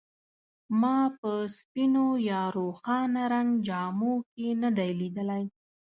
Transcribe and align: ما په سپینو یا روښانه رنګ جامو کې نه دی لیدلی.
ما 0.81 0.97
په 1.19 1.31
سپینو 1.57 2.07
یا 2.29 2.41
روښانه 2.57 3.23
رنګ 3.33 3.49
جامو 3.67 4.13
کې 4.33 4.47
نه 4.61 4.69
دی 4.77 4.91
لیدلی. 4.99 5.43